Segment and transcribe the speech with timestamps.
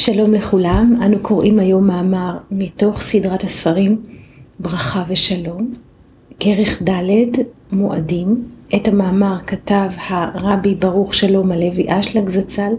[0.00, 4.02] שלום לכולם, אנו קוראים היום מאמר מתוך סדרת הספרים
[4.60, 5.72] ברכה ושלום,
[6.40, 8.44] כרך ד' מועדים.
[8.76, 12.72] את המאמר כתב הרבי ברוך שלום הלוי אשלג זצ"ל,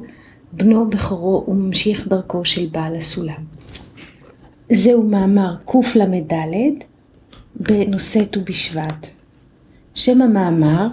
[0.54, 3.44] בנו בכורו וממשיך דרכו של בעל הסולם.
[4.72, 6.84] זהו מאמר קל"ד
[7.56, 9.08] בנושא ט"ו בשבט.
[9.96, 10.88] שם המאמר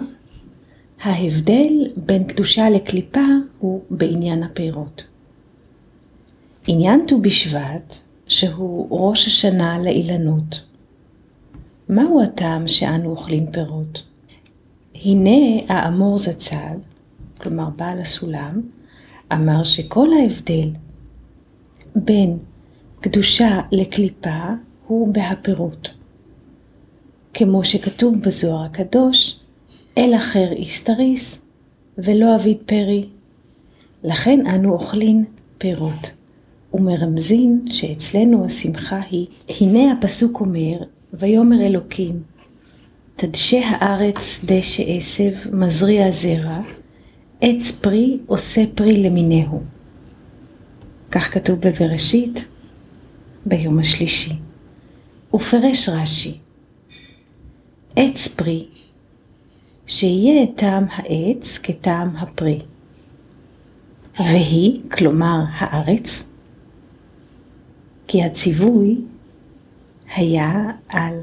[1.01, 3.25] ההבדל בין קדושה לקליפה
[3.59, 5.18] הוא בעניין הפירות.
[6.71, 7.95] עניין ט"ו בשבט,
[8.27, 10.65] שהוא ראש השנה לאילנות.
[11.89, 14.03] מהו הטעם שאנו אוכלים פירות?
[14.95, 16.77] הנה האמור זצ"ל,
[17.37, 18.61] כלומר בעל הסולם,
[19.33, 20.69] אמר שכל ההבדל
[21.95, 22.37] בין
[22.99, 24.43] קדושה לקליפה
[24.87, 25.89] הוא בהפירות.
[27.33, 29.39] כמו שכתוב בזוהר הקדוש,
[29.97, 31.41] אל אחר איסתריס
[31.97, 33.05] ולא אביד פרי.
[34.03, 35.25] לכן אנו אוכלים
[35.57, 36.18] פירות.
[36.73, 39.27] ומרמזין שאצלנו השמחה היא,
[39.61, 40.77] הנה הפסוק אומר,
[41.13, 42.21] ויאמר אלוקים,
[43.15, 46.61] תדשה הארץ דשא עשב, מזריע זרע,
[47.41, 49.61] עץ פרי עושה פרי למיניהו.
[51.11, 52.45] כך כתוב בבראשית,
[53.45, 54.33] ביום השלישי.
[55.33, 56.37] ופרש רש"י,
[57.95, 58.65] עץ פרי,
[59.87, 62.59] שיהיה טעם העץ כטעם הפרי.
[64.19, 66.28] והיא, כלומר הארץ,
[68.11, 68.97] כי הציווי
[70.15, 71.13] היה על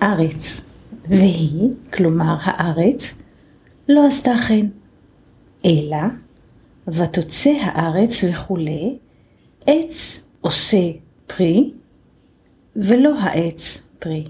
[0.00, 0.70] הארץ,
[1.08, 3.18] והיא, כלומר הארץ,
[3.88, 4.66] לא עשתה כן,
[5.64, 5.98] אלא
[6.88, 8.96] ותוצא הארץ וכולי,
[9.66, 10.90] עץ עושה
[11.26, 11.70] פרי,
[12.76, 14.24] ולא העץ פרי.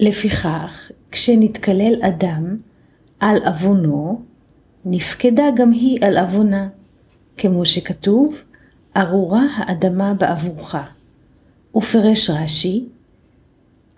[0.00, 2.56] לפיכך, כשנתקלל אדם
[3.20, 4.22] על עוונו,
[4.84, 6.68] נפקדה גם היא על עוונה,
[7.36, 8.42] כמו שכתוב,
[8.96, 10.76] ארורה האדמה בעבורך.
[11.76, 12.84] ופרש רש"י,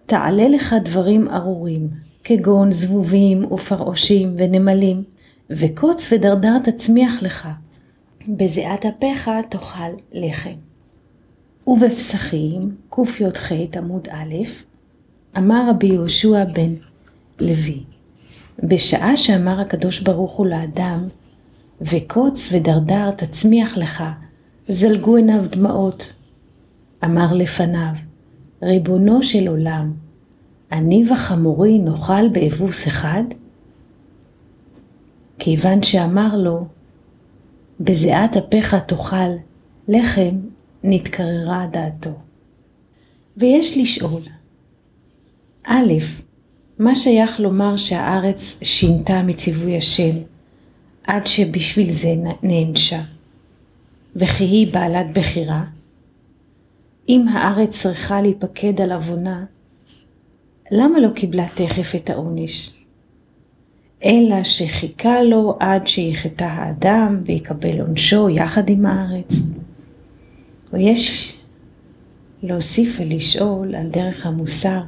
[0.06, 1.88] תעלה לך דברים ארורים,
[2.24, 5.02] כגון זבובים ופרעושים ונמלים,
[5.50, 7.48] וקוץ ודרדר תצמיח לך,
[8.28, 10.54] בזיעת אפיך תאכל לחם.
[11.66, 14.34] ובפסחים, קי"ח עמוד א',
[15.38, 16.74] אמר רבי יהושע בן
[17.40, 17.82] לוי,
[18.58, 21.08] בשעה שאמר הקדוש ברוך הוא לאדם,
[21.80, 24.04] וקוץ ודרדר תצמיח לך,
[24.68, 26.12] זלגו עיניו דמעות.
[27.04, 27.92] אמר לפניו,
[28.62, 29.92] ריבונו של עולם,
[30.72, 33.22] אני וחמורי נאכל באבוס אחד?
[35.38, 36.66] כיוון שאמר לו,
[37.80, 39.30] בזיעת אפיך תאכל
[39.88, 40.36] לחם,
[40.84, 42.10] נתקררה דעתו.
[43.36, 44.22] ויש לשאול,
[45.66, 45.92] א',
[46.78, 50.16] מה שייך לומר שהארץ שינתה מציווי השם,
[51.04, 53.00] עד שבשביל זה נענשה?
[54.16, 55.64] וכי היא בעלת בחירה?
[57.08, 59.44] אם הארץ צריכה להיפקד על עוונה,
[60.70, 62.70] למה לא קיבלה תכף את העונש?
[64.04, 69.42] אלא שחיכה לו עד שיחטא האדם ויקבל עונשו יחד עם הארץ.
[70.72, 71.36] ויש
[72.42, 74.80] להוסיף ולשאול על דרך המוסר.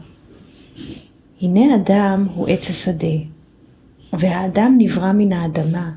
[1.42, 3.16] הנה אדם הוא עץ השדה,
[4.12, 5.90] והאדם נברא מן האדמה.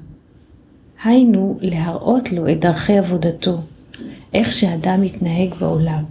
[1.04, 3.58] היינו להראות לו את דרכי עבודתו,
[4.34, 6.04] איך שאדם מתנהג בעולם.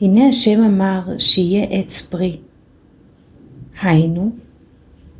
[0.00, 2.36] הנה השם אמר שיהיה עץ פרי.
[3.82, 4.30] היינו,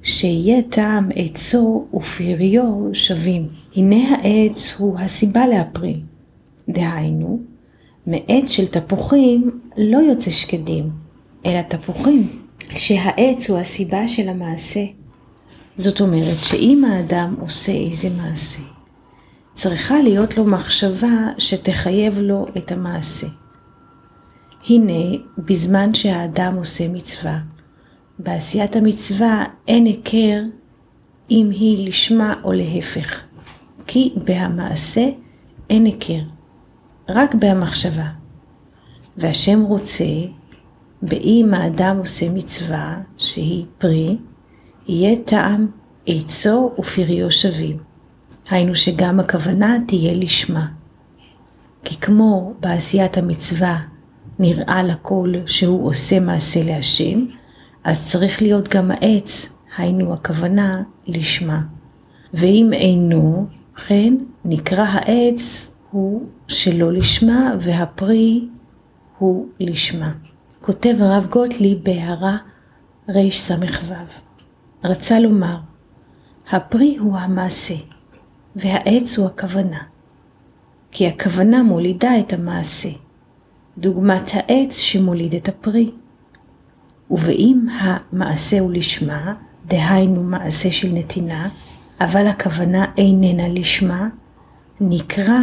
[0.02, 3.48] שיהיה טעם עצו ופריו שווים.
[3.76, 6.00] הנה העץ הוא הסיבה להפרי.
[6.68, 7.40] דהיינו,
[8.06, 10.90] מעץ של תפוחים לא יוצא שקדים,
[11.46, 12.28] אלא תפוחים,
[12.60, 14.84] שהעץ הוא הסיבה של המעשה.
[15.78, 18.62] זאת אומרת שאם האדם עושה איזה מעשה,
[19.54, 23.26] צריכה להיות לו מחשבה שתחייב לו את המעשה.
[24.68, 27.38] הנה, בזמן שהאדם עושה מצווה,
[28.18, 30.42] בעשיית המצווה אין היכר
[31.30, 33.22] אם היא לשמה או להפך,
[33.86, 35.08] כי בהמעשה
[35.70, 36.22] אין היכר,
[37.08, 38.08] רק בהמחשבה.
[39.16, 40.04] והשם רוצה,
[41.02, 44.16] באם האדם עושה מצווה, שהיא פרי,
[44.88, 45.66] יהיה טעם
[46.06, 47.76] עצו ופריו שווים.
[48.50, 50.66] היינו שגם הכוונה תהיה לשמה.
[51.84, 53.78] כי כמו בעשיית המצווה
[54.38, 57.26] נראה לכל שהוא עושה מעשה להשם,
[57.84, 61.60] אז צריך להיות גם העץ, היינו הכוונה לשמה.
[62.34, 63.46] ואם אינו,
[63.86, 64.14] כן
[64.44, 68.48] נקרא העץ הוא שלא לשמה והפרי
[69.18, 70.12] הוא לשמה.
[70.60, 72.36] כותב הרב גוטליב בהערה
[73.08, 73.54] רס"ו
[74.84, 75.56] רצה לומר,
[76.50, 77.74] הפרי הוא המעשה,
[78.56, 79.78] והעץ הוא הכוונה.
[80.90, 82.88] כי הכוונה מולידה את המעשה,
[83.78, 85.90] דוגמת העץ שמוליד את הפרי.
[87.10, 89.34] ואם המעשה הוא לשמה,
[89.66, 91.48] דהיינו מעשה של נתינה,
[92.00, 94.08] אבל הכוונה איננה לשמה,
[94.80, 95.38] נקרא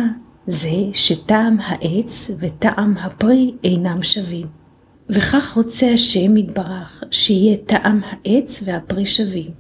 [0.48, 4.65] זה שטעם העץ וטעם הפרי אינם שווים.
[5.10, 9.52] וכך רוצה השם יתברך שיהיה טעם העץ והפרי שווים,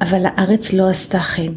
[0.00, 1.52] אבל הארץ לא עשתה כן.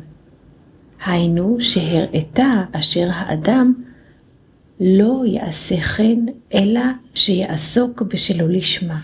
[1.06, 3.74] היינו שהראתה אשר האדם
[4.80, 6.20] לא יעשה כן,
[6.54, 6.82] אלא
[7.14, 9.00] שיעסוק בשלו לשמה.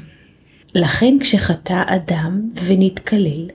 [0.76, 3.50] לכן כשחטא אדם ונתקלל,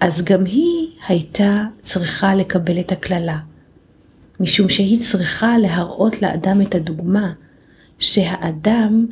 [0.00, 3.38] אז גם היא הייתה צריכה לקבל את הקללה,
[4.40, 7.32] משום שהיא צריכה להראות לאדם את הדוגמה
[7.98, 9.06] שהאדם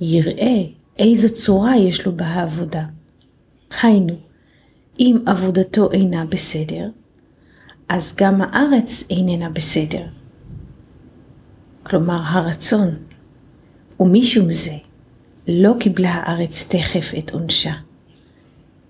[0.00, 0.62] יראה
[0.98, 2.84] איזו צורה יש לו בעבודה.
[3.82, 4.14] היינו,
[4.98, 6.90] אם עבודתו אינה בסדר,
[7.88, 10.06] אז גם הארץ איננה בסדר.
[11.82, 12.90] כלומר הרצון,
[14.00, 14.76] ומשום זה
[15.48, 17.72] לא קיבלה הארץ תכף את עונשה,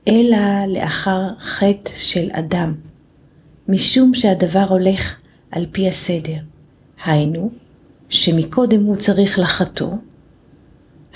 [0.08, 2.74] אלא לאחר חטא של אדם,
[3.68, 5.16] משום שהדבר הולך
[5.50, 6.38] על פי הסדר,
[7.04, 7.50] היינו,
[8.08, 9.92] שמקודם הוא צריך לחטוא,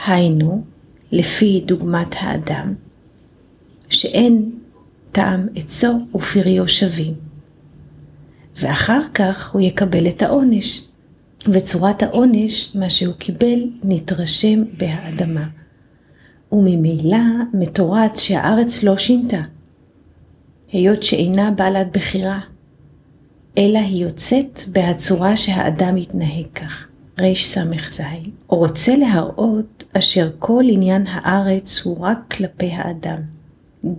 [0.06, 0.64] היינו,
[1.12, 2.75] לפי דוגמת האדם,
[3.91, 4.50] שאין
[5.12, 7.14] טעם עצו ופריו שווים.
[8.61, 10.82] ואחר כך הוא יקבל את העונש,
[11.49, 15.46] וצורת העונש, מה שהוא קיבל, נתרשם בהאדמה.
[16.52, 17.19] וממילא
[17.55, 19.43] מתורץ שהארץ לא שינתה,
[20.73, 22.41] היות שאינה בעלת בחירה,
[23.58, 26.87] אלא היא יוצאת בהצורה שהאדם יתנהג כך.
[27.19, 28.01] רס"ז,
[28.47, 33.19] רוצה להראות אשר כל עניין הארץ הוא רק כלפי האדם.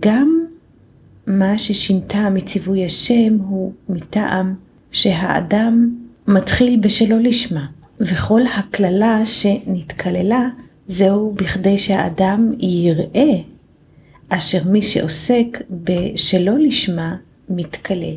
[0.00, 0.44] גם
[1.26, 4.54] מה ששינתה מציווי השם הוא מטעם
[4.90, 5.96] שהאדם
[6.28, 7.66] מתחיל בשלו לשמה,
[8.00, 10.48] וכל הקללה שנתקללה
[10.86, 13.34] זהו בכדי שהאדם יראה
[14.28, 17.16] אשר מי שעוסק בשלו לשמה
[17.48, 18.16] מתקלל.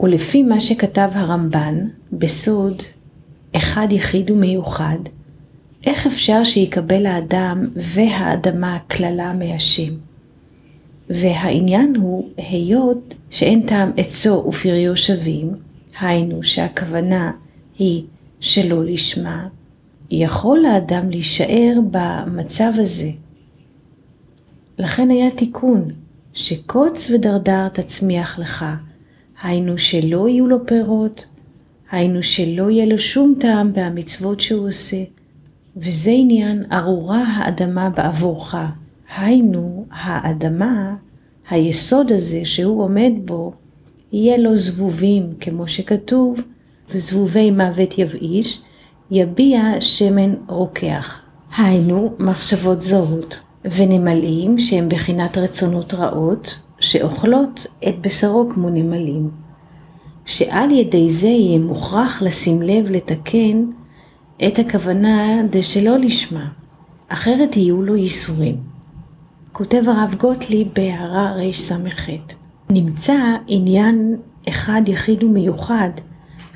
[0.00, 2.82] ולפי מה שכתב הרמב"ן בסוד
[3.56, 4.98] אחד יחיד ומיוחד,
[5.86, 9.94] איך אפשר שיקבל האדם והאדמה קללה מהשם?
[11.10, 15.54] והעניין הוא, היות שאין טעם עצו ופריו שווים,
[16.00, 17.32] היינו שהכוונה
[17.78, 18.04] היא
[18.40, 19.48] שלא לשמה,
[20.10, 23.10] יכול האדם להישאר במצב הזה.
[24.78, 25.88] לכן היה תיקון,
[26.32, 28.64] שקוץ ודרדר תצמיח לך,
[29.42, 31.26] היינו שלא יהיו לו פירות,
[31.90, 35.02] היינו שלא יהיה לו שום טעם במצוות שהוא עושה,
[35.76, 38.54] וזה עניין ארורה האדמה בעבורך.
[39.16, 40.94] היינו, האדמה,
[41.50, 43.52] היסוד הזה שהוא עומד בו,
[44.12, 46.40] יהיה לו זבובים, כמו שכתוב,
[46.90, 48.62] וזבובי מוות יבאיש,
[49.10, 51.20] יביע שמן רוקח.
[51.56, 59.30] היינו, מחשבות זרות, ונמלים שהם בחינת רצונות רעות, שאוכלות את בשרו כמו נמלים.
[60.24, 63.64] שעל ידי זה יהיה מוכרח לשים לב לתקן
[64.46, 66.48] את הכוונה דשלא לשמה,
[67.08, 68.56] אחרת יהיו לו ייסורים.
[69.52, 72.08] כותב הרב גוטליב בהערה רס"ח
[72.70, 74.16] נמצא עניין
[74.48, 75.90] אחד יחיד ומיוחד,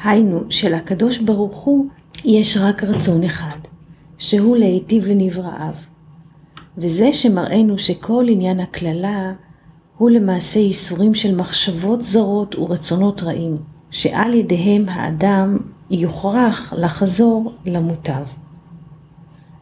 [0.05, 1.87] היינו שלקדוש ברוך הוא
[2.25, 3.59] יש רק רצון אחד,
[4.19, 5.75] שהוא להיטיב לנבראיו.
[6.79, 9.33] וזה שמראינו שכל עניין הקללה
[9.99, 13.57] הוא למעשה ייסורים של מחשבות זרות ורצונות רעים,
[13.91, 15.59] שעל ידיהם האדם
[15.91, 18.25] יוכרח לחזור למוטב.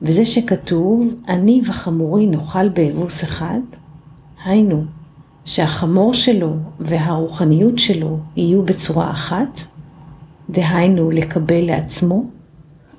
[0.02, 3.58] וזה שכתוב, אני וחמורי נאכל באבוס אחד,
[4.44, 4.84] היינו,
[5.44, 9.60] שהחמור שלו והרוחניות שלו יהיו בצורה אחת,
[10.50, 12.24] דהיינו לקבל לעצמו,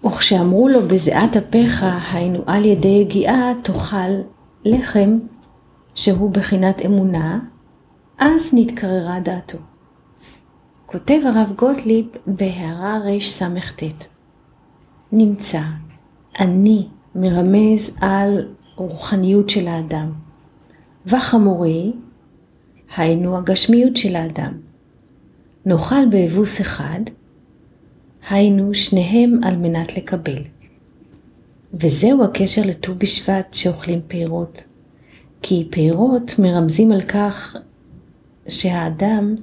[0.05, 4.11] וכשאמרו לו בזיעת אפיך, היינו על ידי יגיעה, תאכל
[4.65, 5.17] לחם
[5.97, 7.39] שהוא בחינת אמונה,
[8.17, 9.57] אז נתקררה דעתו.
[10.85, 13.83] כותב הרב גוטליב בהערה רס"ט
[15.11, 15.61] נמצא
[16.39, 20.11] אני מרמז על רוחניות של האדם,
[21.05, 21.93] וחמורי
[22.97, 24.53] היינו הגשמיות של האדם.
[25.65, 27.01] נאכל באבוס אחד,
[28.29, 30.43] היינו שניהם על מנת לקבל.
[31.73, 34.63] וזהו הקשר לט"ו בשבט שאוכלים פירות.
[35.41, 37.55] כי פירות מרמזים על כך
[38.47, 39.35] שהאדם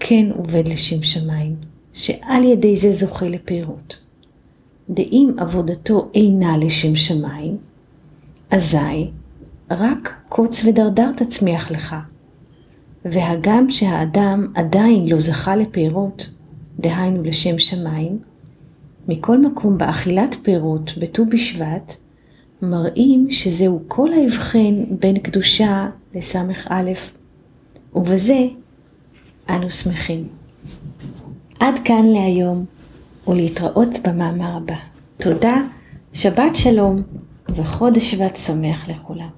[0.00, 1.56] כן עובד לשם שמיים,
[1.92, 3.96] שעל ידי זה זוכה לפירות.
[4.90, 7.56] דאם עבודתו אינה לשם שמיים,
[8.50, 9.10] אזי
[9.70, 11.96] רק קוץ ודרדר תצמיח לך.
[13.04, 16.28] והגם שהאדם עדיין לא זכה לפירות,
[16.78, 18.18] דהיינו לשם שמיים,
[19.08, 21.96] מכל מקום באכילת פירות בט"ו בשבט,
[22.62, 26.92] מראים שזהו כל ההבחן בין קדושה לס"א,
[27.94, 28.46] ובזה
[29.48, 30.28] אנו שמחים.
[31.60, 32.64] עד כאן להיום,
[33.28, 34.76] ולהתראות במאמר הבא.
[35.16, 35.56] תודה,
[36.12, 36.96] שבת שלום,
[37.48, 39.28] וחודש שבט שמח לכולם.